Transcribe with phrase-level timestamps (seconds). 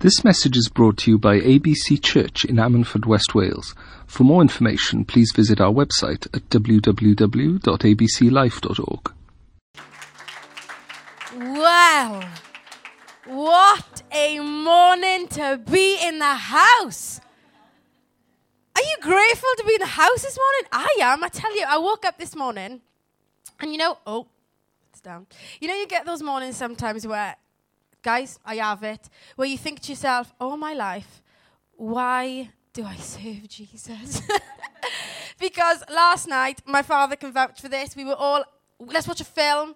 [0.00, 3.74] This message is brought to you by ABC Church in Ammanford, West Wales.
[4.06, 9.12] For more information, please visit our website at www.abclife.org.
[11.36, 12.24] Well,
[13.26, 17.20] what a morning to be in the house.
[18.74, 20.66] Are you grateful to be in the house this morning?
[20.72, 21.22] I am.
[21.22, 22.80] I tell you, I woke up this morning
[23.60, 24.28] and you know, oh,
[24.88, 25.26] it's down.
[25.60, 27.36] You know, you get those mornings sometimes where,
[28.02, 31.22] guys, I have it, where you think to yourself, oh, my life,
[31.76, 34.22] why do I serve Jesus?
[35.38, 37.96] because last night, my father can vouch for this.
[37.96, 38.44] We were all,
[38.78, 39.74] let's watch a film.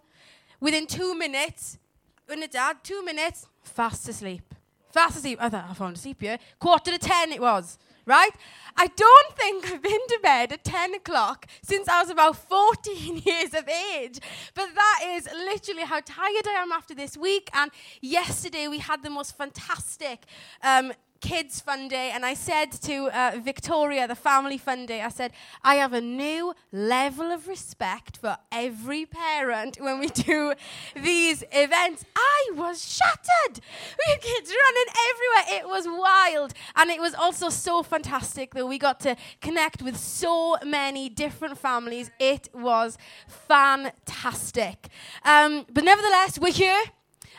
[0.60, 1.78] Within two minutes,
[2.26, 4.54] when the dad, two minutes, fast asleep.
[4.92, 5.38] Fast asleep.
[5.41, 6.38] I thought, I found asleep here.
[6.58, 8.32] Quarter to ten it was, right?
[8.76, 13.18] I don't think I've been to bed at 10 o'clock since I was about 14
[13.24, 14.18] years of age.
[14.54, 17.50] But that is literally how tired I am after this week.
[17.54, 20.24] And yesterday we had the most fantastic
[20.62, 20.92] um,
[21.24, 25.33] kids fun day and I said to uh, Victoria, the family fun day, I said,
[25.62, 30.53] I have a new level of respect for every parent when we do
[30.94, 32.05] these events.
[32.14, 33.64] I was shattered.
[33.98, 35.61] We had kids running everywhere.
[35.61, 36.53] It was wild.
[36.77, 41.56] And it was also so fantastic that we got to connect with so many different
[41.56, 42.11] families.
[42.20, 44.88] It was fantastic.
[45.25, 46.84] Um, but nevertheless, we're here.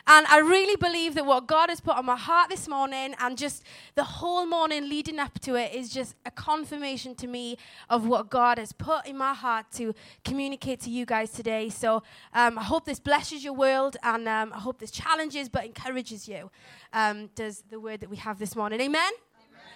[0.08, 3.36] And I really believe that what God has put on my heart this morning and
[3.36, 3.64] just
[3.96, 7.58] the whole morning leading up to it is just a confirmation to me
[7.90, 11.70] of what God has put in my heart to communicate to you guys today.
[11.70, 15.66] So um, I hope this blesses your world and um, I hope this challenges but
[15.66, 16.52] encourages you.
[16.94, 18.82] Um, does the word that we have this morning.
[18.82, 19.02] Amen?
[19.02, 19.12] Amen?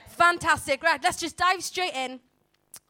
[0.10, 0.84] Fantastic.
[0.84, 2.20] Right, let's just dive straight in.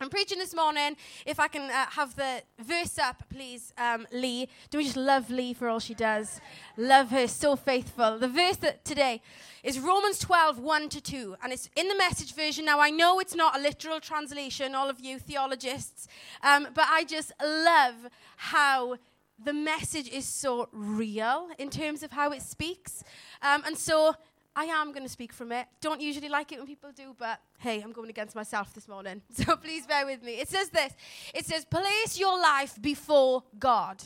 [0.01, 0.95] I'm preaching this morning.
[1.25, 4.47] If I can uh, have the verse up, please, um, Lee.
[4.69, 6.39] Do we just love Lee for all she does?
[6.77, 8.17] Love her, so faithful.
[8.17, 9.21] The verse that today
[9.61, 12.63] is Romans 12, 1 to 2, and it's in the message version.
[12.63, 16.07] Now, I know it's not a literal translation, all of you theologists,
[16.43, 17.95] um, but I just love
[18.37, 18.95] how
[19.43, 23.03] the message is so real in terms of how it speaks.
[23.41, 24.15] Um, and so
[24.59, 25.67] I am going to speak from it.
[25.79, 29.21] Don't usually like it when people do, but hey, I'm going against myself this morning.
[29.31, 30.33] So please bear with me.
[30.33, 30.91] It says this
[31.33, 34.03] it says, place your life before God.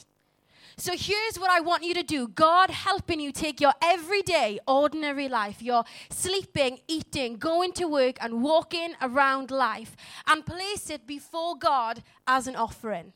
[0.78, 5.28] So here's what I want you to do God helping you take your everyday, ordinary
[5.28, 9.96] life, your sleeping, eating, going to work, and walking around life,
[10.28, 13.14] and place it before God as an offering.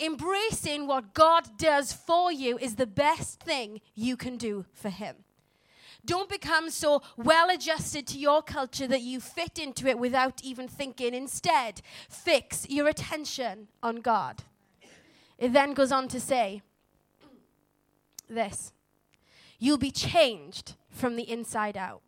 [0.00, 5.25] Embracing what God does for you is the best thing you can do for Him.
[6.06, 10.68] Don't become so well adjusted to your culture that you fit into it without even
[10.68, 11.12] thinking.
[11.12, 14.44] Instead, fix your attention on God.
[15.36, 16.62] It then goes on to say
[18.28, 18.72] this
[19.58, 22.02] You'll be changed from the inside out.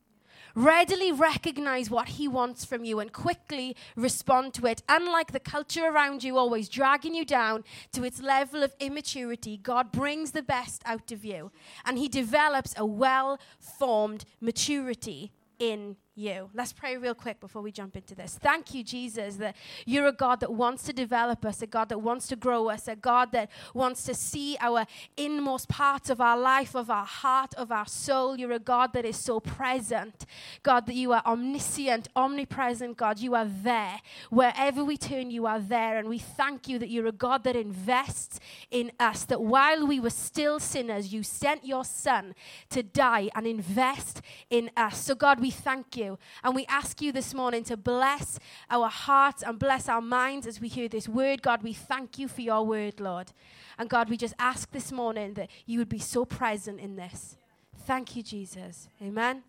[0.54, 4.82] Readily recognize what he wants from you and quickly respond to it.
[4.88, 9.92] Unlike the culture around you always dragging you down to its level of immaturity, God
[9.92, 11.50] brings the best out of you
[11.84, 16.50] and he develops a well formed maturity in you.
[16.54, 18.38] Let's pray real quick before we jump into this.
[18.40, 19.56] Thank you, Jesus, that
[19.86, 22.88] you're a God that wants to develop us, a God that wants to grow us,
[22.88, 24.86] a God that wants to see our
[25.16, 28.38] inmost parts of our life, of our heart, of our soul.
[28.38, 30.26] You're a God that is so present.
[30.62, 33.18] God, that you are omniscient, omnipresent, God.
[33.18, 34.00] You are there.
[34.30, 35.98] Wherever we turn, you are there.
[35.98, 38.40] And we thank you that you're a God that invests
[38.70, 42.34] in us, that while we were still sinners, you sent your Son
[42.70, 45.04] to die and invest in us.
[45.04, 46.07] So, God, we thank you.
[46.44, 48.38] And we ask you this morning to bless
[48.70, 51.42] our hearts and bless our minds as we hear this word.
[51.42, 53.32] God, we thank you for your word, Lord.
[53.78, 57.36] And God, we just ask this morning that you would be so present in this.
[57.80, 58.88] Thank you, Jesus.
[59.02, 59.42] Amen,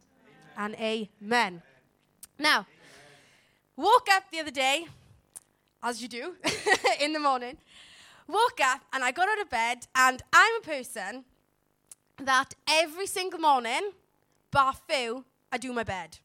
[0.57, 0.75] amen.
[0.81, 1.61] and amen.
[2.37, 2.65] Now,
[3.75, 4.87] woke up the other day,
[5.83, 6.35] as you do
[7.01, 7.57] in the morning,
[8.27, 11.25] woke up and I got out of bed, and I'm a person
[12.17, 13.91] that every single morning,
[14.51, 14.73] bar
[15.51, 16.19] I do my bed.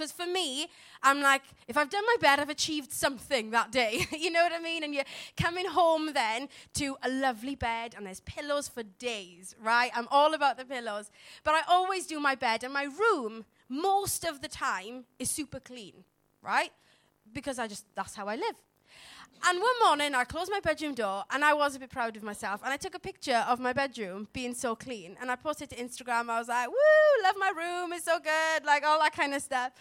[0.00, 0.66] Because for me,
[1.02, 4.06] I'm like, if I've done my bed, I've achieved something that day.
[4.18, 4.82] you know what I mean?
[4.82, 5.04] And you're
[5.36, 9.90] coming home then to a lovely bed, and there's pillows for days, right?
[9.94, 11.10] I'm all about the pillows.
[11.44, 15.60] But I always do my bed, and my room, most of the time, is super
[15.60, 16.04] clean,
[16.40, 16.72] right?
[17.30, 18.56] Because I just, that's how I live.
[19.42, 22.22] And one morning, I closed my bedroom door, and I was a bit proud of
[22.22, 22.60] myself.
[22.62, 25.76] And I took a picture of my bedroom being so clean, and I posted to
[25.76, 26.28] Instagram.
[26.28, 29.42] I was like, "Woo, love my room, it's so good," like all that kind of
[29.42, 29.72] stuff.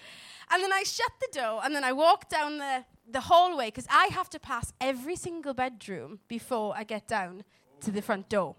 [0.50, 3.88] And then I shut the door, and then I walked down the the hallway because
[3.90, 7.44] I have to pass every single bedroom before I get down
[7.82, 8.56] to the front door,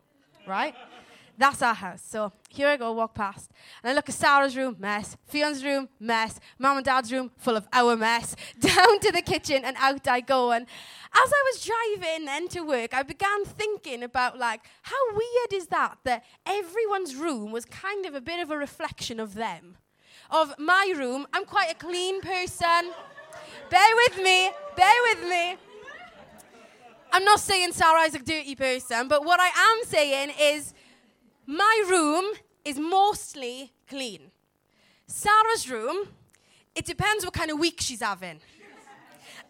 [0.46, 0.75] right?
[1.40, 2.02] That's our house.
[2.06, 3.50] So here I go, walk past.
[3.82, 5.16] And I look at Sarah's room, mess.
[5.25, 6.38] Fion's room, mess.
[6.58, 8.37] Mum and Dad's room, full of our mess.
[8.60, 10.52] Down to the kitchen and out I go.
[10.52, 15.69] And as I was driving into work, I began thinking about like, how weird is
[15.69, 19.78] that that everyone's room was kind of a bit of a reflection of them.
[20.31, 22.92] Of my room, I'm quite a clean person.
[23.70, 25.56] bear with me, bear with me.
[27.12, 30.75] I'm not saying Sarah is a dirty person, but what I am saying is
[31.50, 32.25] my room
[32.64, 34.31] is mostly clean.
[35.08, 36.06] Sarah's room,
[36.76, 38.38] it depends what kind of week she's having.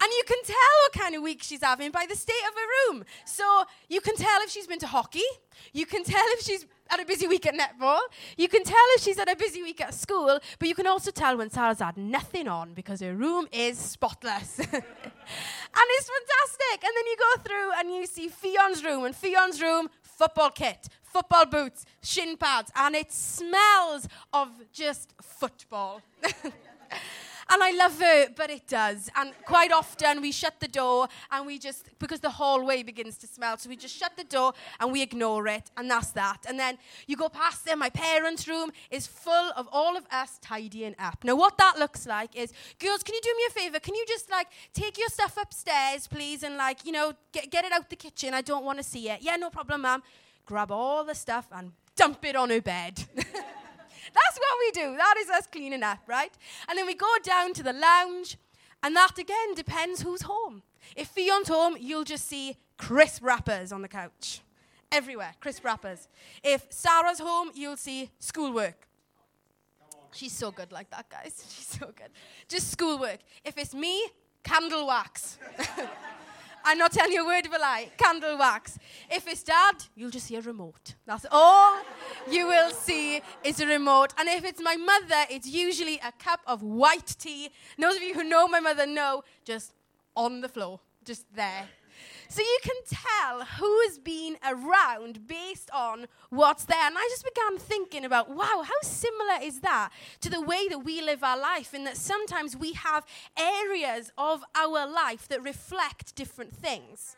[0.03, 2.95] And you can tell what kind of week she's having by the state of her
[2.95, 3.05] room.
[3.27, 5.29] So you can tell if she's been to hockey.
[5.75, 8.01] You can tell if she's had a busy week at netball.
[8.39, 10.41] You can tell if she's had a busy week at school.
[10.59, 14.59] But you can also tell when Sarah's had nothing on because her room is spotless.
[14.59, 16.83] and it's fantastic.
[16.83, 19.05] And then you go through and you see Fion's room.
[19.05, 26.03] And Fion's room, football kit football boots, shin pads, and it smells of just football.
[27.53, 29.11] And I love it, but it does.
[29.17, 33.27] And quite often we shut the door and we just, because the hallway begins to
[33.27, 36.47] smell, so we just shut the door and we ignore it, and that's that.
[36.49, 36.79] And then
[37.09, 41.25] you go past there, my parents' room is full of all of us tidying up.
[41.25, 43.81] Now, what that looks like is, girls, can you do me a favor?
[43.81, 47.65] Can you just like take your stuff upstairs, please, and like, you know, get, get
[47.65, 48.33] it out the kitchen?
[48.33, 49.23] I don't want to see it.
[49.23, 50.03] Yeah, no problem, ma'am
[50.47, 53.05] grab all the stuff and dump it on her bed.
[53.15, 54.97] That's what we do.
[54.97, 56.33] That is us cleaning up, right?
[56.69, 58.37] And then we go down to the lounge,
[58.83, 60.63] and that again depends who's home.
[60.97, 64.41] If Fion's home, you'll just see crisp wrappers on the couch.
[64.91, 66.09] Everywhere, crisp wrappers.
[66.43, 68.89] If Sarah's home, you'll see schoolwork.
[70.13, 71.45] She's so good like that, guys.
[71.55, 72.11] She's so good.
[72.49, 73.19] Just schoolwork.
[73.45, 74.09] If it's me,
[74.43, 75.39] candle wax.
[76.65, 77.91] I'm not telling you a word of a lie.
[77.97, 78.79] Candle wax.
[79.11, 80.95] If it's dad, you'll just see a remote.
[81.07, 81.79] That's all
[82.31, 84.15] you will see is a remote.
[84.19, 87.51] And if it's my mother, it's usually a cup of white tea.
[87.79, 89.73] Those of you who know my mother know, just
[90.15, 91.69] on the floor, just there.
[92.31, 96.87] So you can tell who has been around based on what's there.
[96.87, 99.91] And I just began thinking about, wow, how similar is that
[100.21, 101.75] to the way that we live our life?
[101.75, 103.05] In that sometimes we have
[103.37, 107.17] areas of our life that reflect different things.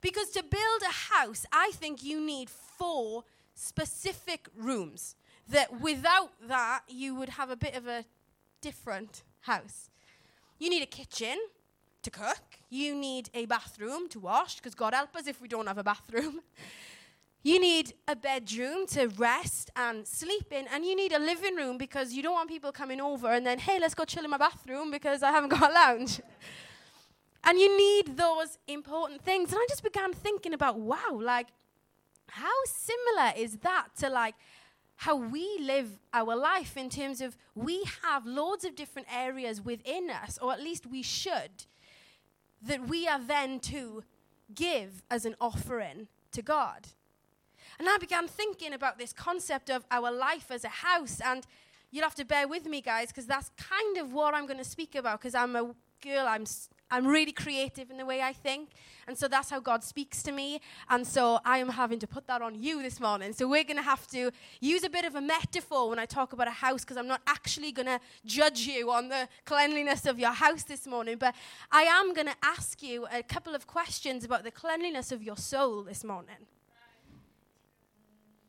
[0.00, 3.24] Because to build a house, I think you need four
[3.54, 5.16] specific rooms.
[5.48, 8.04] That without that, you would have a bit of a
[8.60, 9.90] different house.
[10.60, 11.38] You need a kitchen
[12.02, 12.57] to cook.
[12.70, 15.84] You need a bathroom to wash, because God help us if we don't have a
[15.84, 16.40] bathroom.
[17.44, 21.78] You need a bedroom to rest and sleep in, and you need a living room
[21.78, 24.36] because you don't want people coming over and then, hey, let's go chill in my
[24.36, 26.20] bathroom because I haven't got a lounge.
[27.44, 29.52] and you need those important things.
[29.52, 31.46] And I just began thinking about, wow, like,
[32.26, 34.34] how similar is that to like
[34.96, 40.10] how we live our life in terms of we have loads of different areas within
[40.10, 41.66] us, or at least we should,
[42.62, 44.02] that we are then to
[44.54, 46.88] give as an offering to God.
[47.78, 51.20] And I began thinking about this concept of our life as a house.
[51.24, 51.46] And
[51.90, 54.64] you'll have to bear with me, guys, because that's kind of what I'm going to
[54.64, 55.20] speak about.
[55.20, 56.44] Because I'm a girl, I'm
[56.90, 58.70] I'm really creative in the way I think.
[59.06, 60.60] And so that's how God speaks to me.
[60.88, 63.32] And so I am having to put that on you this morning.
[63.32, 64.30] So we're going to have to
[64.60, 67.20] use a bit of a metaphor when I talk about a house because I'm not
[67.26, 71.16] actually going to judge you on the cleanliness of your house this morning.
[71.18, 71.34] But
[71.70, 75.36] I am going to ask you a couple of questions about the cleanliness of your
[75.36, 76.36] soul this morning.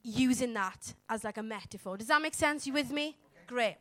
[0.01, 1.97] Using that as like a metaphor.
[1.97, 2.65] Does that make sense?
[2.65, 3.17] You with me?
[3.47, 3.77] Great.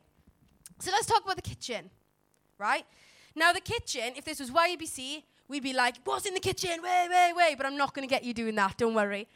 [0.81, 1.91] So let's talk about the kitchen,
[2.59, 2.85] right?
[3.35, 6.81] Now, the kitchen, if this was YBC, we'd be like, what's in the kitchen?
[6.83, 7.57] Wait, wait, wait.
[7.57, 9.29] But I'm not going to get you doing that, don't worry.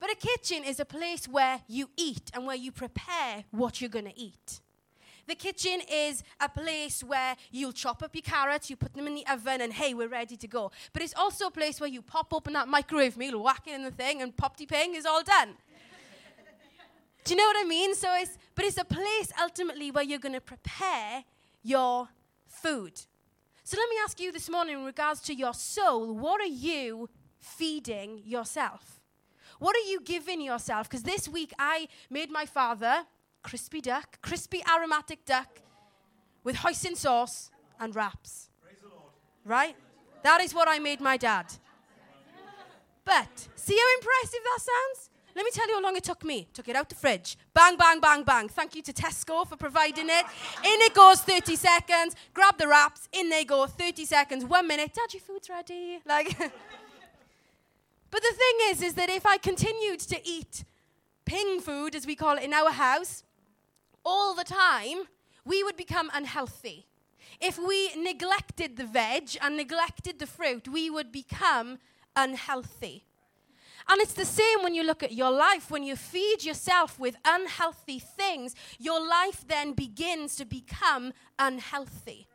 [0.00, 3.90] But a kitchen is a place where you eat and where you prepare what you're
[3.90, 4.60] going to eat.
[5.26, 9.14] The kitchen is a place where you'll chop up your carrots, you put them in
[9.14, 10.70] the oven, and hey, we're ready to go.
[10.94, 13.82] But it's also a place where you pop open that microwave meal, whack it in
[13.82, 15.50] the thing, and pop ping is all done.
[17.24, 17.94] Do you know what I mean?
[17.94, 21.24] So it's, but it's a place ultimately where you're going to prepare
[21.62, 22.08] your
[22.46, 22.98] food.
[23.68, 27.10] So let me ask you this morning in regards to your soul, what are you
[27.38, 29.02] feeding yourself?
[29.58, 30.88] What are you giving yourself?
[30.88, 33.04] Because this week I made my father
[33.42, 35.60] crispy duck, crispy aromatic duck
[36.44, 38.48] with hoisin sauce and wraps.
[39.44, 39.76] Right?
[40.22, 41.52] That is what I made my dad.
[43.04, 45.10] But see how impressive that sounds?
[45.38, 46.48] Let me tell you how long it took me.
[46.52, 47.38] Took it out the fridge.
[47.54, 48.48] Bang, bang, bang, bang.
[48.48, 50.26] Thank you to Tesco for providing it.
[50.64, 52.16] In it goes 30 seconds.
[52.34, 53.08] Grab the wraps.
[53.12, 54.44] In they go 30 seconds.
[54.44, 54.92] One minute.
[54.92, 56.00] Dad, your food's ready.
[56.04, 56.36] Like.
[58.10, 60.64] but the thing is, is that if I continued to eat
[61.24, 63.22] ping food, as we call it in our house,
[64.04, 65.04] all the time,
[65.44, 66.88] we would become unhealthy.
[67.40, 71.78] If we neglected the veg and neglected the fruit, we would become
[72.16, 73.04] unhealthy.
[73.90, 75.70] And it's the same when you look at your life.
[75.70, 82.28] When you feed yourself with unhealthy things, your life then begins to become unhealthy.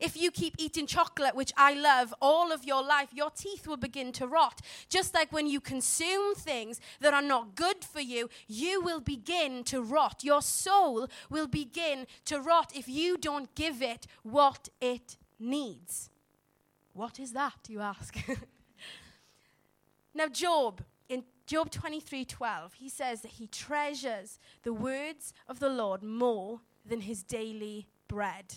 [0.00, 3.76] If you keep eating chocolate, which I love, all of your life, your teeth will
[3.76, 4.60] begin to rot.
[4.88, 9.64] Just like when you consume things that are not good for you, you will begin
[9.64, 10.22] to rot.
[10.22, 16.10] Your soul will begin to rot if you don't give it what it needs.
[16.94, 18.16] What is that, you ask?
[20.14, 20.82] now, Job,
[21.52, 27.22] Job 23:12, he says that he treasures the words of the Lord more than his
[27.22, 28.54] daily bread.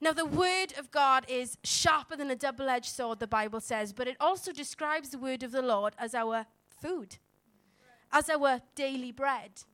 [0.00, 3.92] Now, the word of God is sharper than a double edged sword, the Bible says,
[3.92, 7.18] but it also describes the word of the Lord as our food,
[8.10, 9.64] as our daily bread.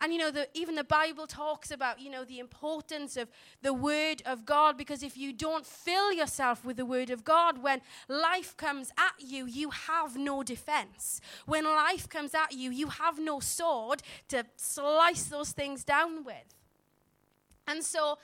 [0.00, 3.28] And you know, the, even the Bible talks about, you know, the importance of
[3.60, 7.62] the Word of God because if you don't fill yourself with the Word of God,
[7.62, 11.20] when life comes at you, you have no defense.
[11.44, 16.54] When life comes at you, you have no sword to slice those things down with.
[17.66, 18.18] And so,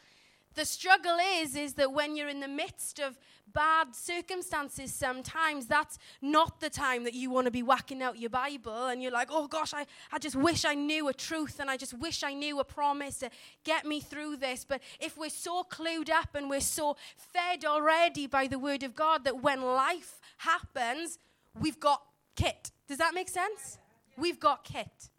[0.56, 3.16] the struggle is is that when you're in the midst of
[3.54, 8.28] bad circumstances sometimes that's not the time that you want to be whacking out your
[8.28, 11.70] bible and you're like oh gosh I, I just wish i knew a truth and
[11.70, 13.30] i just wish i knew a promise to
[13.64, 14.64] get me through this.
[14.64, 18.94] But if we're so clued up and we're so fed already by the word of
[18.94, 21.18] god that when life happens
[21.60, 22.02] we've got
[22.34, 22.70] kit.
[22.86, 23.78] Does that make sense?
[24.16, 25.10] We've got kit.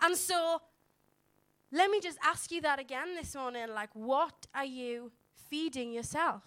[0.00, 0.60] And so
[1.70, 3.66] let me just ask you that again this morning.
[3.74, 5.12] Like, what are you
[5.50, 6.42] feeding yourself?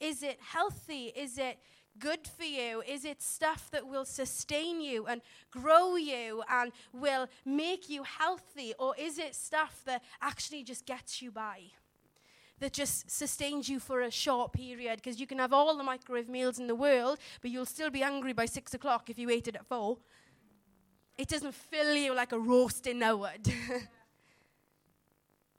[0.00, 1.12] Is it healthy?
[1.14, 1.58] Is it
[1.98, 2.82] good for you?
[2.86, 8.72] Is it stuff that will sustain you and grow you and will make you healthy?
[8.78, 11.62] Or is it stuff that actually just gets you by?
[12.60, 16.28] That just sustains you for a short period because you can have all the microwave
[16.28, 19.46] meals in the world, but you'll still be hungry by six o'clock if you ate
[19.46, 19.98] it at four.
[21.16, 23.52] It doesn't fill you like a roast in roasting would.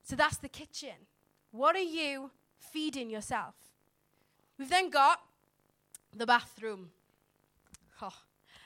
[0.09, 0.95] So that's the kitchen.
[1.51, 3.53] What are you feeding yourself?
[4.57, 5.19] We've then got
[6.17, 6.89] the bathroom.
[8.01, 8.17] Oh,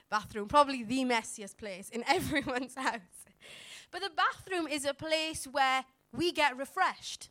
[0.10, 3.26] bathroom, probably the messiest place in everyone's house.
[3.92, 5.84] But the bathroom is a place where
[6.14, 7.28] we get refreshed.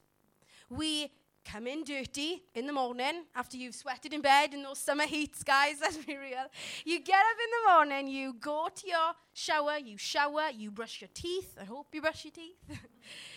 [0.68, 1.10] We
[1.50, 5.42] come in dirty in the morning after you've sweated in bed in those summer heats,
[5.42, 6.50] guys, let's be real.
[6.84, 11.00] You get up in the morning, you go to your shower, you shower, you brush
[11.00, 11.56] your teeth.
[11.58, 12.78] I hope you brush your teeth.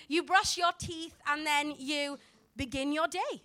[0.08, 2.18] you brush your teeth, and then you
[2.56, 3.44] begin your day.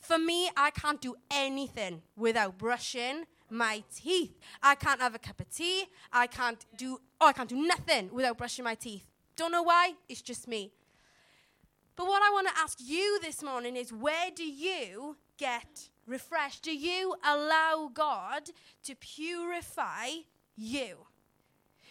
[0.00, 4.38] For me, I can't do anything without brushing my teeth.
[4.62, 5.84] I can't have a cup of tea.
[6.12, 9.04] I can't do, oh, I can't do nothing without brushing my teeth.
[9.36, 10.72] Don't know why, it's just me.
[11.96, 16.62] But what I want to ask you this morning is where do you get refreshed?
[16.62, 18.50] Do you allow God
[18.84, 20.08] to purify
[20.56, 21.07] you?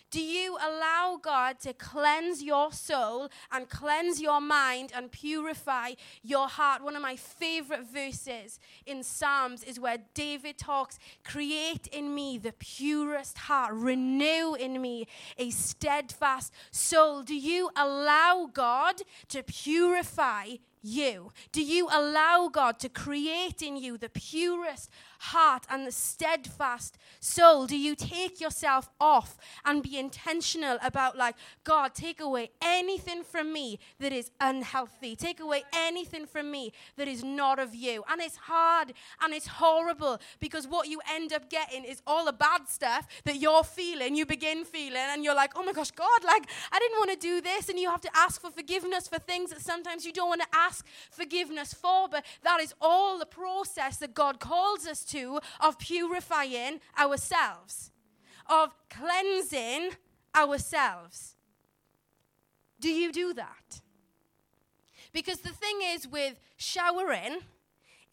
[0.09, 5.91] Do you allow God to cleanse your soul and cleanse your mind and purify
[6.23, 6.81] your heart?
[6.81, 12.53] One of my favorite verses in Psalms is where David talks, Create in me the
[12.53, 17.21] purest heart, renew in me a steadfast soul.
[17.21, 20.55] Do you allow God to purify
[20.87, 21.31] you?
[21.51, 24.89] Do you allow God to create in you the purest
[25.19, 27.67] heart and the steadfast soul?
[27.67, 33.51] Do you take yourself off and be intentional about, like, God, take away anything from
[33.51, 35.15] me that is unhealthy?
[35.15, 38.03] Take away anything from me that is not of you.
[38.09, 42.33] And it's hard and it's horrible because what you end up getting is all the
[42.33, 46.23] bad stuff that you're feeling, you begin feeling, and you're like, oh my gosh, God,
[46.23, 47.69] like, I didn't want to do this.
[47.69, 50.47] And you have to ask for forgiveness for things that sometimes you don't want to
[50.53, 50.76] ask
[51.11, 52.07] forgiveness for.
[52.09, 57.91] But that is all the process that God calls us to of purifying ourselves,
[58.47, 59.91] of cleansing
[60.35, 61.35] ourselves.
[62.79, 63.81] Do you do that?
[65.13, 67.39] Because the thing is with showering,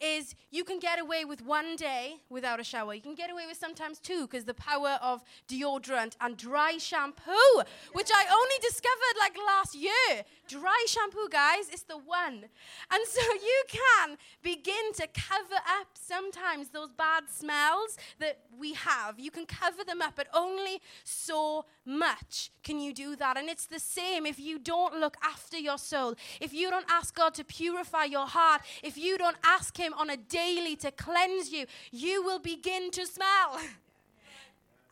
[0.01, 2.93] is you can get away with one day without a shower.
[2.93, 7.61] You can get away with sometimes two because the power of deodorant and dry shampoo,
[7.93, 10.23] which I only discovered like last year.
[10.47, 12.45] Dry shampoo, guys, is the one.
[12.91, 19.19] And so you can begin to cover up sometimes those bad smells that we have.
[19.19, 23.37] You can cover them up, but only so much can you do that.
[23.37, 27.15] And it's the same if you don't look after your soul, if you don't ask
[27.15, 31.51] God to purify your heart, if you don't ask Him on a daily to cleanse
[31.51, 33.59] you, you will begin to smell.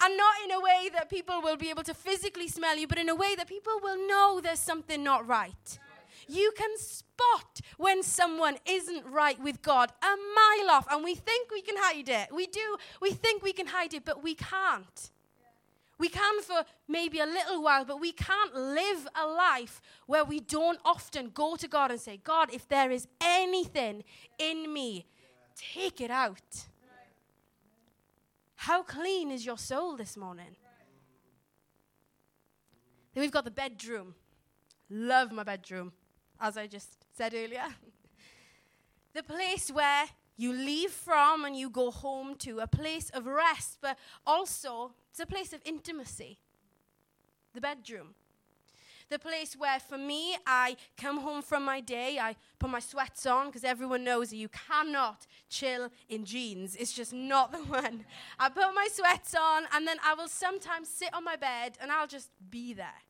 [0.04, 2.98] And not in a way that people will be able to physically smell you, but
[2.98, 5.80] in a way that people will know there's something not right.
[6.28, 11.52] You can spot when someone isn't right with God a mile off, and we think
[11.52, 12.34] we can hide it.
[12.34, 12.78] We do.
[13.02, 15.12] We think we can hide it, but we can't.
[16.00, 20.40] We can for maybe a little while, but we can't live a life where we
[20.40, 24.04] don't often go to God and say, God, if there is anything
[24.38, 25.06] in me,
[25.56, 26.68] take it out.
[28.64, 30.56] How clean is your soul this morning?
[33.14, 34.16] Then we've got the bedroom.
[34.90, 35.92] Love my bedroom
[36.40, 37.66] as I just said earlier.
[39.14, 40.06] the place where
[40.38, 45.20] you leave from and you go home to, a place of rest, but also it's
[45.20, 46.40] a place of intimacy.
[47.54, 48.16] The bedroom.
[49.14, 53.28] The place where, for me, I come home from my day, I put my sweats
[53.28, 56.76] on because everyone knows that you cannot chill in jeans.
[56.76, 58.06] It's just not the one.
[58.40, 61.92] I put my sweats on, and then I will sometimes sit on my bed and
[61.92, 63.04] I'll just be there.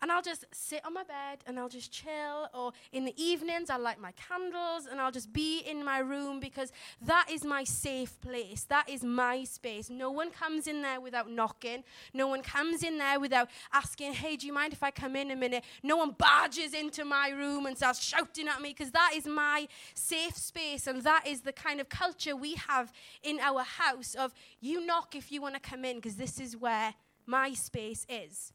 [0.00, 2.48] And I'll just sit on my bed and I'll just chill.
[2.54, 6.38] Or in the evenings, I'll light my candles and I'll just be in my room
[6.38, 8.64] because that is my safe place.
[8.64, 9.90] That is my space.
[9.90, 11.82] No one comes in there without knocking.
[12.14, 15.32] No one comes in there without asking, hey, do you mind if I come in
[15.32, 15.64] a minute?
[15.82, 19.66] No one barges into my room and starts shouting at me because that is my
[19.94, 20.86] safe space.
[20.86, 25.16] And that is the kind of culture we have in our house of you knock
[25.16, 26.94] if you want to come in because this is where
[27.26, 28.52] my space is.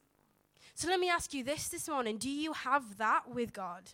[0.74, 3.90] So let me ask you this this morning do you have that with God?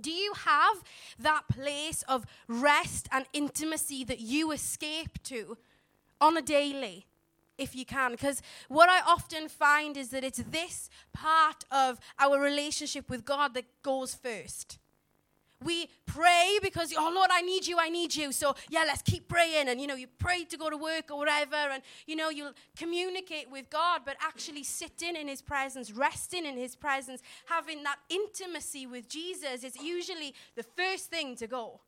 [0.00, 0.82] Do you have
[1.18, 5.56] that place of rest and intimacy that you escape to
[6.20, 7.06] on a daily?
[7.58, 12.40] If you can, because what I often find is that it's this part of our
[12.40, 14.78] relationship with God that goes first.
[15.62, 18.32] We pray because, oh Lord, I need you, I need you.
[18.32, 19.68] So, yeah, let's keep praying.
[19.68, 21.56] And, you know, you pray to go to work or whatever.
[21.56, 26.56] And, you know, you'll communicate with God, but actually sitting in His presence, resting in
[26.56, 31.80] His presence, having that intimacy with Jesus is usually the first thing to go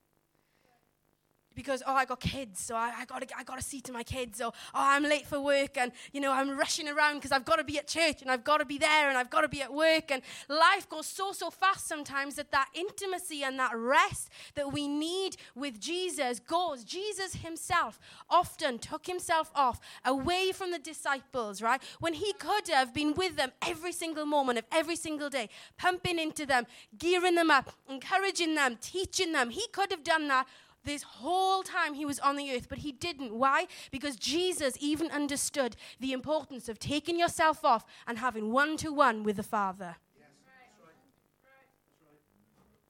[1.55, 4.41] because oh I got kids, so I, I gotta I gotta see to my kids,
[4.41, 7.57] or oh I'm late for work and you know I'm rushing around because I've got
[7.57, 9.63] to be at church and I've got to be there and I've got to be
[9.63, 14.31] at work and life goes so so fast sometimes that that intimacy and that rest
[14.55, 16.85] that we need with Jesus goes.
[16.85, 17.99] Jesus himself
[18.29, 21.83] often took himself off away from the disciples, right?
[22.01, 25.49] When he could have been with them every single moment of every single day,
[25.79, 26.67] pumping into them,
[26.99, 29.51] gearing them up, encouraging them, teaching them.
[29.51, 30.47] He could have done that
[30.85, 33.35] this whole time he was on the earth, but he didn't.
[33.35, 33.67] Why?
[33.91, 39.23] Because Jesus even understood the importance of taking yourself off and having one to one
[39.23, 39.97] with the Father.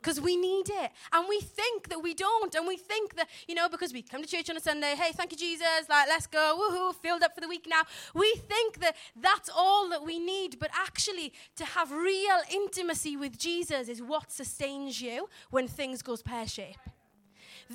[0.00, 0.90] Because we need it.
[1.12, 2.52] And we think that we don't.
[2.56, 5.12] And we think that, you know, because we come to church on a Sunday, hey,
[5.12, 7.82] thank you, Jesus, like, let's go, woohoo, filled up for the week now.
[8.12, 10.58] We think that that's all that we need.
[10.58, 16.20] But actually, to have real intimacy with Jesus is what sustains you when things goes
[16.20, 16.80] pear shaped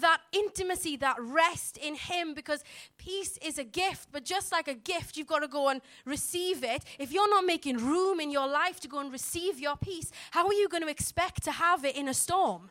[0.01, 2.63] that intimacy, that rest in Him, because
[2.97, 4.09] peace is a gift.
[4.11, 6.83] But just like a gift, you've got to go and receive it.
[6.99, 10.47] If you're not making room in your life to go and receive your peace, how
[10.47, 12.69] are you going to expect to have it in a storm?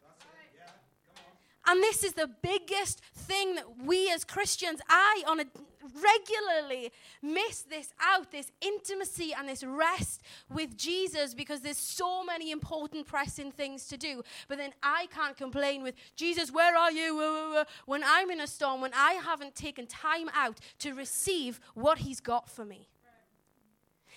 [1.69, 5.45] And this is the biggest thing that we as Christians, I on a
[5.95, 10.23] regularly miss this out, this intimacy and this rest
[10.53, 14.23] with Jesus because there's so many important pressing things to do.
[14.49, 17.65] But then I can't complain with Jesus, where are you?
[17.87, 22.21] When I'm in a storm, when I haven't taken time out to receive what he's
[22.21, 22.89] got for me.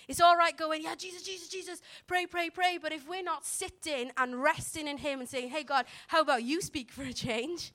[0.08, 2.80] It's all right going, yeah, Jesus, Jesus, Jesus, pray, pray, pray.
[2.82, 6.42] But if we're not sitting and resting in Him and saying, hey, God, how about
[6.42, 7.74] you speak for a change?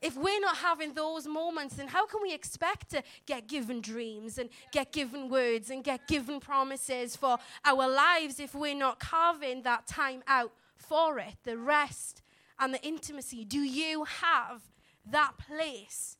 [0.00, 4.38] If we're not having those moments, then how can we expect to get given dreams
[4.38, 9.62] and get given words and get given promises for our lives if we're not carving
[9.62, 12.22] that time out for it, the rest
[12.58, 13.44] and the intimacy?
[13.44, 14.62] Do you have
[15.10, 16.16] that place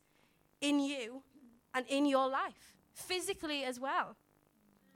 [0.59, 1.23] in you
[1.73, 4.17] and in your life, physically as well?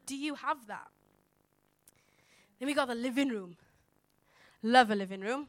[0.06, 0.88] Do you have that?
[2.60, 3.56] Then we got the living room.
[4.62, 5.48] Love a living room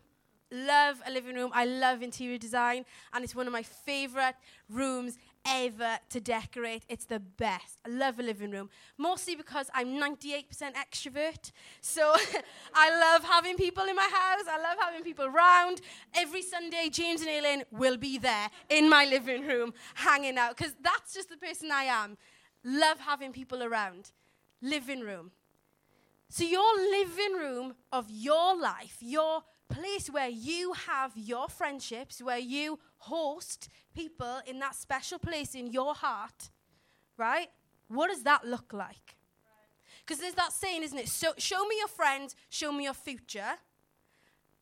[0.51, 1.51] love a living room.
[1.55, 4.37] I love interior design, and it's one of my favorite
[4.69, 6.85] rooms ever to decorate.
[6.89, 7.79] It's the best.
[7.85, 11.53] I love a living room, mostly because I'm 98% extrovert.
[11.81, 12.15] So
[12.75, 14.45] I love having people in my house.
[14.51, 15.81] I love having people around.
[16.15, 20.75] Every Sunday, James and Aileen will be there in my living room hanging out because
[20.83, 22.17] that's just the person I am.
[22.65, 24.13] Love having people around.
[24.63, 25.31] Living room.
[26.31, 32.39] So, your living room of your life, your place where you have your friendships, where
[32.39, 36.51] you host people in that special place in your heart,
[37.17, 37.49] right?
[37.89, 39.17] What does that look like?
[40.01, 41.09] Because there's that saying, isn't it?
[41.09, 43.55] So, show me your friends, show me your future.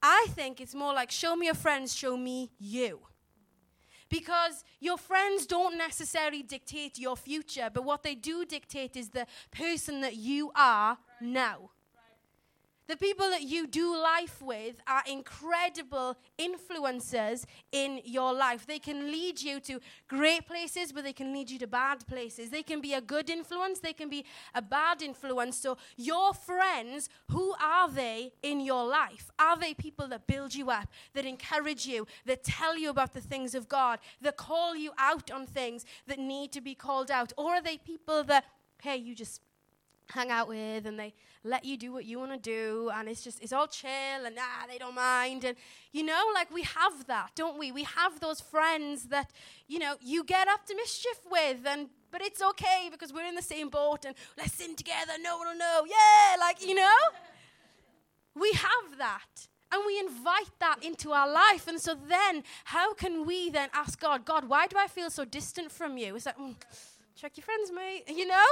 [0.00, 3.00] I think it's more like show me your friends, show me you.
[4.08, 9.26] Because your friends don't necessarily dictate your future, but what they do dictate is the
[9.50, 11.70] person that you are now.
[12.88, 18.66] The people that you do life with are incredible influencers in your life.
[18.66, 22.50] They can lead you to great places, but they can lead you to bad places.
[22.50, 25.58] They can be a good influence, they can be a bad influence.
[25.58, 29.30] So, your friends, who are they in your life?
[29.38, 33.20] Are they people that build you up, that encourage you, that tell you about the
[33.20, 37.32] things of God, that call you out on things that need to be called out?
[37.36, 38.44] Or are they people that,
[38.82, 39.40] hey, you just
[40.08, 43.22] hang out with and they let you do what you want to do and it's
[43.22, 43.90] just it's all chill
[44.26, 45.56] and ah they don't mind and
[45.92, 47.72] you know like we have that don't we?
[47.72, 49.30] We have those friends that
[49.66, 53.34] you know you get up to mischief with and but it's okay because we're in
[53.34, 56.98] the same boat and let's sin together no one will know yeah like you know?
[58.34, 63.26] We have that and we invite that into our life and so then how can
[63.26, 66.14] we then ask god god why do i feel so distant from you?
[66.14, 66.54] It's like mm,
[67.16, 68.46] check your friends mate you know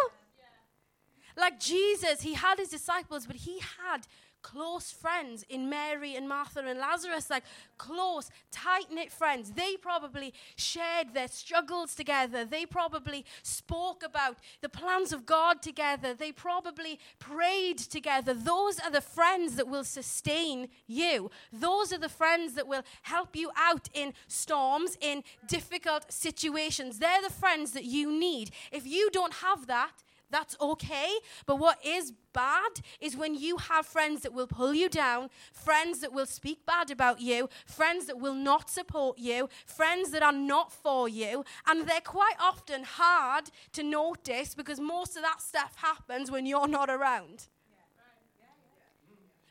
[1.41, 4.07] like Jesus, he had his disciples, but he had
[4.43, 7.45] close friends in Mary and Martha and Lazarus, like
[7.79, 9.53] close, tight knit friends.
[9.53, 12.45] They probably shared their struggles together.
[12.45, 16.15] They probably spoke about the plans of God together.
[16.15, 18.35] They probably prayed together.
[18.35, 21.31] Those are the friends that will sustain you.
[21.53, 26.99] Those are the friends that will help you out in storms, in difficult situations.
[26.99, 28.51] They're the friends that you need.
[28.73, 31.09] If you don't have that, that's okay.
[31.47, 36.01] But what is bad is when you have friends that will pull you down, friends
[36.01, 40.33] that will speak bad about you, friends that will not support you, friends that are
[40.33, 41.45] not for you.
[41.67, 46.69] And they're quite often hard to notice because most of that stuff happens when you're
[46.69, 47.49] not around.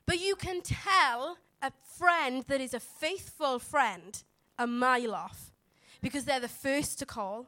[0.06, 4.24] But you can tell a friend that is a faithful friend
[4.58, 5.52] a mile off
[6.02, 7.48] because they're the first to call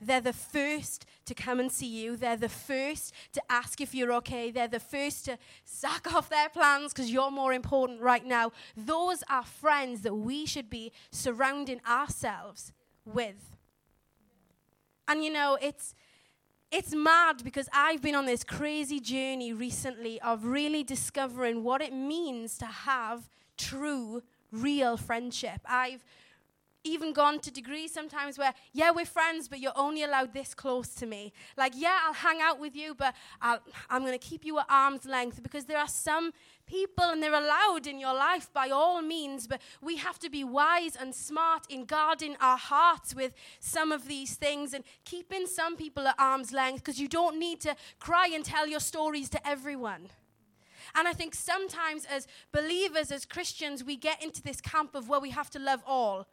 [0.00, 2.16] they're the first to come and see you.
[2.16, 4.50] They're the first to ask if you're okay.
[4.50, 8.52] They're the first to sack off their plans because you're more important right now.
[8.76, 12.72] Those are friends that we should be surrounding ourselves
[13.04, 13.56] with.
[15.06, 15.94] And you know, it's
[16.70, 21.92] it's mad because I've been on this crazy journey recently of really discovering what it
[21.92, 25.60] means to have true, real friendship.
[25.68, 26.04] I've
[26.84, 30.88] even gone to degrees sometimes where, yeah, we're friends, but you're only allowed this close
[30.96, 31.32] to me.
[31.56, 33.58] Like, yeah, I'll hang out with you, but i
[33.90, 36.32] am going to keep you at arm's length because there are some
[36.66, 40.44] people and they're allowed in your life by all means, but we have to be
[40.44, 45.76] wise and smart in guarding our hearts with some of these things and keeping some
[45.76, 49.46] people at arm's length because you don't need to cry and tell your stories to
[49.46, 50.08] everyone.
[50.94, 55.20] And I think sometimes as believers, as Christians, we get into this camp of where
[55.20, 56.26] we have to love all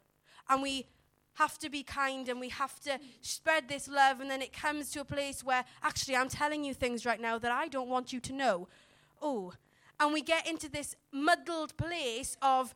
[0.48, 0.86] and we
[1.34, 4.20] have to be kind and we have to spread this love.
[4.20, 7.38] And then it comes to a place where actually I'm telling you things right now
[7.38, 8.68] that I don't want you to know.
[9.22, 9.52] Oh,
[10.00, 12.74] and we get into this muddled place of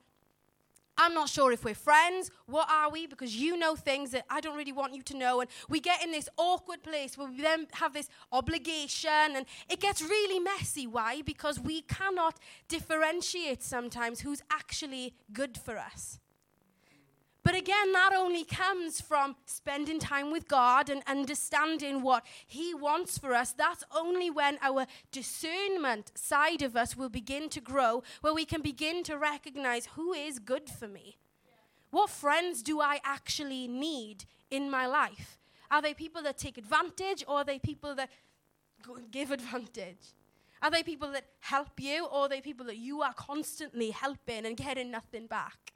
[0.99, 2.31] I'm not sure if we're friends.
[2.47, 3.07] What are we?
[3.07, 5.41] Because you know things that I don't really want you to know.
[5.41, 9.81] And we get in this awkward place where we then have this obligation and it
[9.81, 10.87] gets really messy.
[10.87, 11.23] Why?
[11.23, 16.19] Because we cannot differentiate sometimes who's actually good for us.
[17.45, 23.19] But again, that only comes from spending time with God and understanding what He wants
[23.19, 23.53] for us.
[23.53, 28.63] That's only when our discernment side of us will begin to grow, where we can
[28.63, 31.17] begin to recognize who is good for me.
[31.91, 35.39] What friends do I actually need in my life?
[35.71, 38.09] Are they people that take advantage or are they people that
[39.11, 40.15] give advantage?
[40.63, 44.47] Are they people that help you or are they people that you are constantly helping
[44.47, 45.73] and getting nothing back?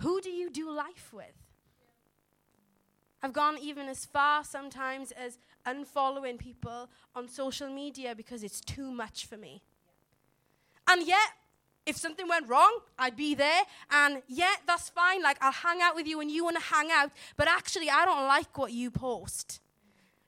[0.00, 1.46] Who do you do life with?
[3.22, 8.90] I've gone even as far sometimes as unfollowing people on social media because it's too
[8.90, 9.62] much for me.
[10.88, 11.30] And yet,
[11.86, 13.62] if something went wrong, I'd be there.
[13.90, 15.22] And yet, that's fine.
[15.22, 17.10] Like, I'll hang out with you and you want to hang out.
[17.36, 19.60] But actually, I don't like what you post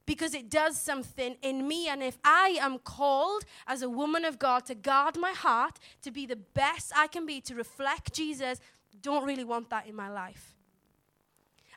[0.06, 1.88] because it does something in me.
[1.88, 6.10] And if I am called as a woman of God to guard my heart, to
[6.10, 8.58] be the best I can be, to reflect Jesus,
[9.02, 10.54] don't really want that in my life.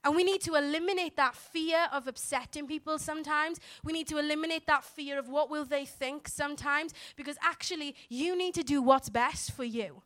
[0.04, 3.60] And we need to eliminate that fear of upsetting people sometimes.
[3.84, 8.36] We need to eliminate that fear of what will they think sometimes because actually you
[8.36, 10.02] need to do what's best for you.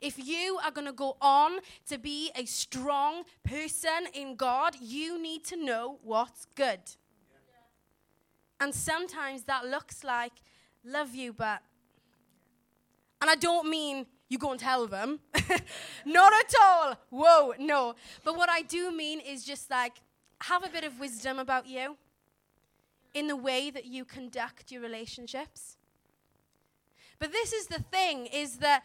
[0.00, 5.20] If you are going to go on to be a strong person in God, you
[5.20, 6.80] need to know what's good.
[8.60, 10.32] And sometimes that looks like,
[10.84, 11.62] love you, but.
[13.20, 15.20] And I don't mean you go and tell them.
[16.04, 16.96] Not at all.
[17.10, 17.94] Whoa, no.
[18.24, 19.94] But what I do mean is just like,
[20.42, 21.96] have a bit of wisdom about you
[23.14, 25.76] in the way that you conduct your relationships.
[27.18, 28.84] But this is the thing is that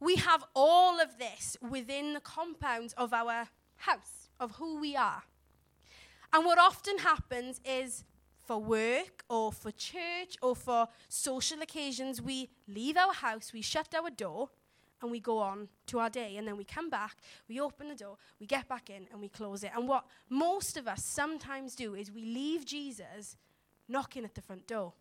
[0.00, 5.22] we have all of this within the compounds of our house, of who we are.
[6.32, 8.04] And what often happens is
[8.44, 13.94] for work or for church or for social occasions, we leave our house, we shut
[13.94, 14.50] our door,
[15.02, 16.36] and we go on to our day.
[16.36, 17.16] And then we come back,
[17.48, 19.72] we open the door, we get back in, and we close it.
[19.74, 23.36] And what most of us sometimes do is we leave Jesus
[23.88, 24.92] knocking at the front door.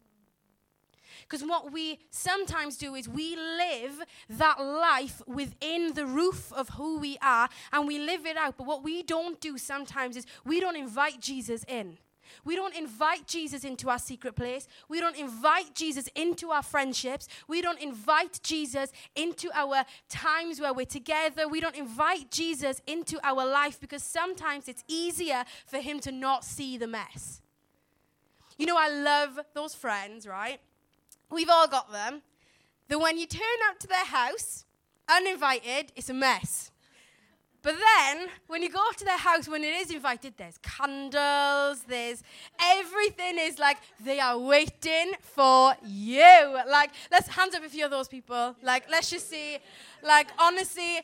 [1.21, 6.99] Because what we sometimes do is we live that life within the roof of who
[6.99, 8.57] we are and we live it out.
[8.57, 11.97] But what we don't do sometimes is we don't invite Jesus in.
[12.43, 14.67] We don't invite Jesus into our secret place.
[14.87, 17.27] We don't invite Jesus into our friendships.
[17.47, 21.47] We don't invite Jesus into our times where we're together.
[21.47, 26.43] We don't invite Jesus into our life because sometimes it's easier for him to not
[26.43, 27.41] see the mess.
[28.57, 30.59] You know, I love those friends, right?
[31.31, 32.21] We've all got them.
[32.89, 34.65] That when you turn up to their house,
[35.07, 36.71] uninvited, it's a mess.
[37.61, 42.23] But then, when you go to their house, when it is invited, there's candles, there's
[42.61, 46.57] everything is like they are waiting for you.
[46.69, 48.55] Like, let's hands up few of those people.
[48.63, 49.57] Like, let's just see.
[50.01, 51.01] Like, honestly,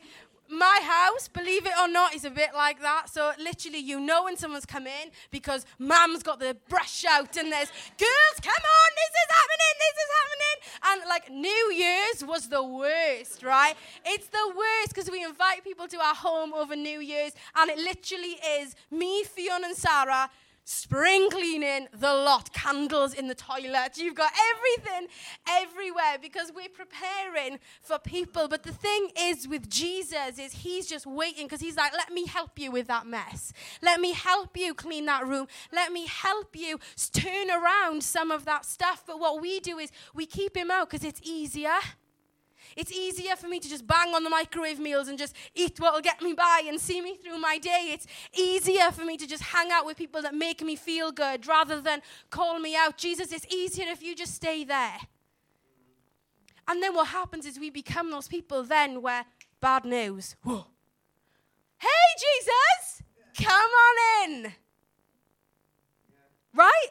[0.50, 3.08] my house, believe it or not, is a bit like that.
[3.10, 7.52] So literally, you know when someone's come in because mum's got the brush out and
[7.52, 10.56] there's girls, come on, this is happening, this is happening.
[10.84, 13.74] And like New Year's was the worst, right?
[14.04, 17.78] It's the worst because we invite people to our home over New Year's and it
[17.78, 20.30] literally is me, Fiona, and Sarah
[20.66, 23.96] spring cleaning the lot, candles in the toilet.
[23.96, 25.06] You've got everything
[25.48, 28.48] everywhere because we're preparing for people.
[28.48, 32.26] But the thing is with Jesus is he's just waiting because he's like, let me
[32.26, 33.52] help you with that mess.
[33.80, 35.46] Let me help you clean that room.
[35.72, 36.80] Let me help you
[37.12, 39.04] turn around some of that stuff.
[39.06, 41.78] But what we do is we keep him out because it's easier.
[42.76, 46.02] It's easier for me to just bang on the microwave meals and just eat what'll
[46.02, 47.88] get me by and see me through my day.
[47.92, 51.46] It's easier for me to just hang out with people that make me feel good
[51.46, 52.98] rather than call me out.
[52.98, 54.98] Jesus, it's easier if you just stay there.
[56.68, 59.24] And then what happens is we become those people then where
[59.60, 60.36] bad news.
[60.42, 60.66] Whoa.
[61.78, 63.02] Hey, Jesus,
[63.46, 64.52] come on in.
[66.54, 66.88] Right?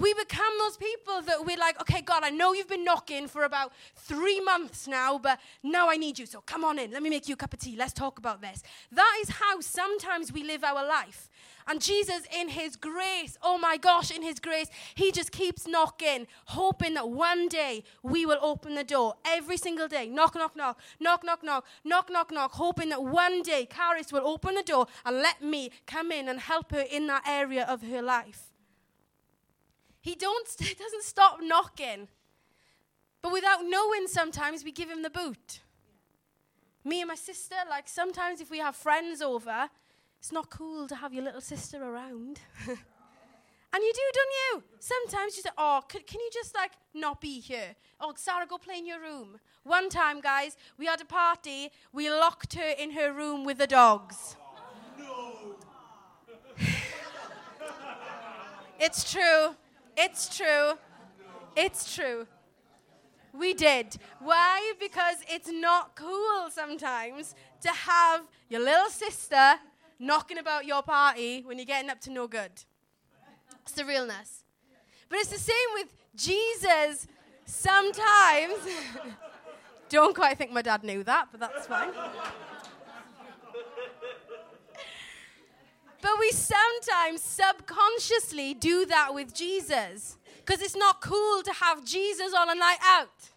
[0.00, 3.44] We become those people that we're like, okay, God, I know you've been knocking for
[3.44, 6.26] about three months now, but now I need you.
[6.26, 6.90] So come on in.
[6.90, 7.76] Let me make you a cup of tea.
[7.76, 8.62] Let's talk about this.
[8.92, 11.28] That is how sometimes we live our life.
[11.66, 16.26] And Jesus, in His grace, oh my gosh, in His grace, He just keeps knocking,
[16.46, 20.08] hoping that one day we will open the door every single day.
[20.08, 24.26] Knock, knock, knock, knock, knock, knock, knock, knock, knock, hoping that one day Caris will
[24.26, 27.82] open the door and let me come in and help her in that area of
[27.82, 28.47] her life.
[30.00, 32.08] He don't, doesn't stop knocking.
[33.22, 35.60] But without knowing, sometimes we give him the boot.
[36.84, 39.68] Me and my sister, like sometimes if we have friends over,
[40.18, 42.40] it's not cool to have your little sister around.
[42.66, 42.78] and
[43.82, 44.62] you do, don't you?
[44.78, 47.74] Sometimes you say, oh, can, can you just like not be here?
[48.00, 49.40] Oh, Sarah, go play in your room.
[49.64, 51.70] One time, guys, we had a party.
[51.92, 54.36] We locked her in her room with the dogs.
[55.00, 55.56] Oh,
[56.58, 56.66] no.
[58.80, 59.56] it's true.
[60.00, 60.74] It's true.
[61.56, 62.28] It's true.
[63.36, 63.96] We did.
[64.20, 64.74] Why?
[64.78, 69.54] Because it's not cool sometimes to have your little sister
[69.98, 72.52] knocking about your party when you're getting up to no good.
[73.62, 74.44] It's the realness.
[75.08, 77.08] But it's the same with Jesus
[77.44, 78.54] sometimes.
[79.88, 81.90] Don't quite think my dad knew that, but that's fine.
[86.00, 92.32] But we sometimes subconsciously do that with Jesus because it's not cool to have Jesus
[92.34, 93.30] on a night out.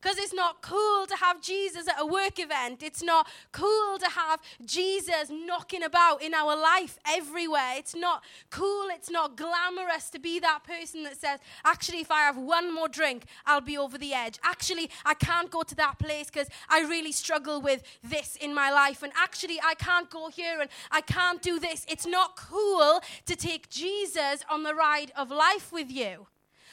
[0.00, 2.82] Because it's not cool to have Jesus at a work event.
[2.84, 7.72] It's not cool to have Jesus knocking about in our life everywhere.
[7.76, 8.88] It's not cool.
[8.90, 12.88] It's not glamorous to be that person that says, actually, if I have one more
[12.88, 14.38] drink, I'll be over the edge.
[14.44, 18.70] Actually, I can't go to that place because I really struggle with this in my
[18.70, 19.02] life.
[19.02, 21.84] And actually, I can't go here and I can't do this.
[21.88, 26.28] It's not cool to take Jesus on the ride of life with you.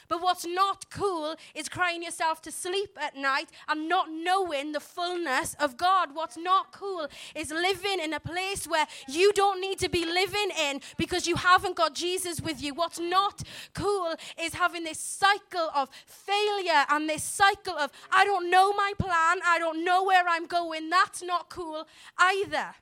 [0.07, 4.79] But what's not cool is crying yourself to sleep at night and not knowing the
[4.79, 6.09] fullness of God.
[6.13, 10.49] What's not cool is living in a place where you don't need to be living
[10.69, 12.73] in because you haven't got Jesus with you.
[12.73, 13.41] What's not
[13.73, 18.93] cool is having this cycle of failure and this cycle of, I don't know my
[18.97, 20.89] plan, I don't know where I'm going.
[20.89, 21.87] That's not cool
[22.17, 22.75] either.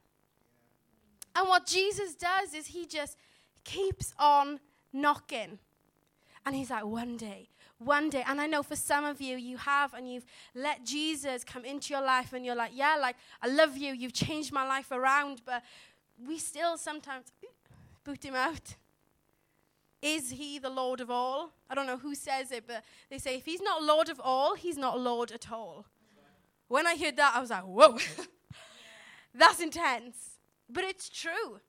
[1.36, 3.18] And what Jesus does is he just
[3.64, 4.60] keeps on
[4.92, 5.60] knocking.
[6.46, 8.24] And he's like, one day, one day.
[8.28, 11.94] And I know for some of you, you have, and you've let Jesus come into
[11.94, 13.94] your life, and you're like, yeah, like, I love you.
[13.94, 15.42] You've changed my life around.
[15.46, 15.64] But
[16.26, 17.32] we still sometimes
[18.04, 18.76] boot him out.
[20.02, 21.54] Is he the Lord of all?
[21.70, 24.54] I don't know who says it, but they say if he's not Lord of all,
[24.56, 25.86] he's not Lord at all.
[26.68, 27.98] When I heard that, I was like, whoa,
[29.34, 30.40] that's intense.
[30.70, 31.60] But it's true.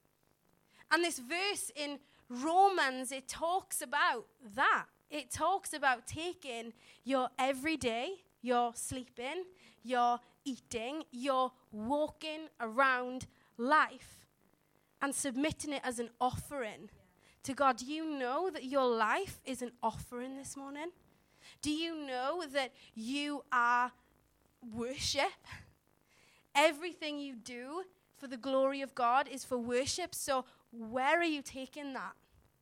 [0.90, 4.87] And this verse in Romans, it talks about that.
[5.10, 6.72] It talks about taking
[7.04, 9.44] your everyday, your sleeping,
[9.82, 13.26] your eating, your walking around
[13.58, 14.26] life
[15.00, 16.90] and submitting it as an offering
[17.42, 17.76] to God.
[17.76, 20.88] Do you know that your life is an offering this morning?
[21.62, 23.92] Do you know that you are
[24.74, 25.22] worship?
[26.54, 27.82] Everything you do
[28.16, 30.14] for the glory of God is for worship.
[30.14, 30.46] So,
[30.78, 32.12] where are you taking that?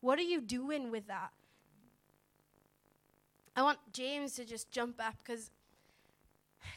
[0.00, 1.30] What are you doing with that?
[3.54, 5.50] I want James to just jump up because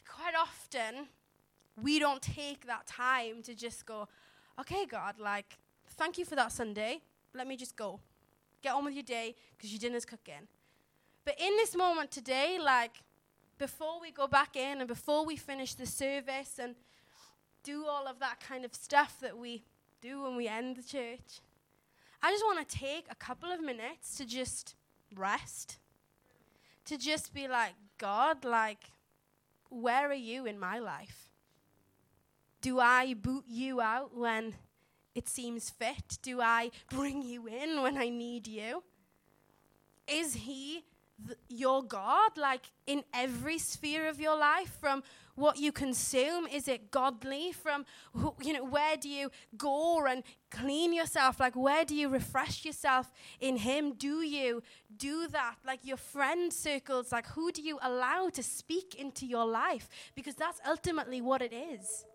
[0.07, 1.07] quite often
[1.81, 4.07] we don't take that time to just go,
[4.59, 5.57] okay, God, like,
[5.91, 7.01] thank you for that Sunday.
[7.33, 7.99] Let me just go.
[8.61, 10.47] Get on with your day because your dinner's cooking.
[11.23, 13.01] But in this moment today, like,
[13.57, 16.75] before we go back in and before we finish the service and
[17.63, 19.63] do all of that kind of stuff that we
[20.05, 21.41] do when we end the church.
[22.21, 24.75] I just want to take a couple of minutes to just
[25.15, 25.77] rest.
[26.85, 28.91] To just be like, God, like,
[29.69, 31.29] where are you in my life?
[32.61, 34.55] Do I boot you out when
[35.15, 36.19] it seems fit?
[36.21, 38.83] Do I bring you in when I need you?
[40.07, 40.83] Is He
[41.49, 45.03] your God, like in every sphere of your life, from
[45.35, 46.47] what you consume?
[46.47, 47.51] Is it godly?
[47.51, 47.85] From,
[48.41, 51.39] you know, where do you go and clean yourself?
[51.39, 53.93] Like, where do you refresh yourself in Him?
[53.93, 54.63] Do you
[54.95, 55.55] do that?
[55.65, 59.89] Like, your friend circles, like, who do you allow to speak into your life?
[60.15, 62.05] Because that's ultimately what it is.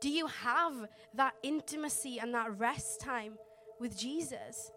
[0.00, 3.34] Do you have that intimacy and that rest time
[3.78, 4.70] with Jesus?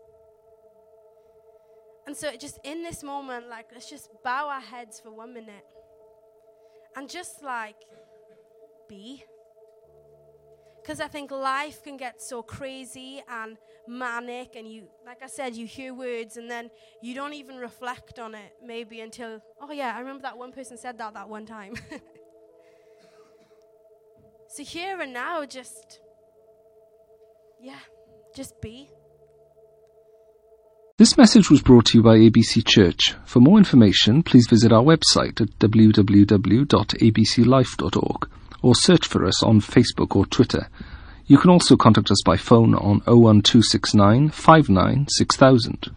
[2.06, 5.66] And so, just in this moment, like, let's just bow our heads for one minute
[6.96, 7.76] and just like
[8.88, 9.24] be.
[10.82, 15.56] Because I think life can get so crazy and manic, and you, like I said,
[15.56, 16.70] you hear words and then
[17.02, 20.78] you don't even reflect on it maybe until, oh yeah, I remember that one person
[20.78, 21.76] said that that one time.
[24.50, 26.02] so here and now, just,
[27.62, 27.80] yeah,
[28.36, 28.90] just be.
[31.04, 33.14] This message was brought to you by ABC Church.
[33.26, 38.30] For more information, please visit our website at www.abclife.org
[38.62, 40.70] or search for us on Facebook or Twitter.
[41.26, 45.92] You can also contact us by phone on 01269 596000.